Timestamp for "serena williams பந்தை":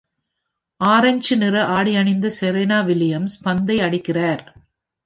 2.39-3.79